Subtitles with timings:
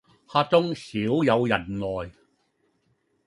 [0.25, 2.11] 客中少有人來，